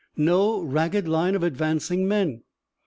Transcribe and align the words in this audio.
No 0.17 0.59
ragged 0.63 1.07
line 1.07 1.35
of 1.35 1.43
advancing 1.43 2.07
men. 2.07 2.41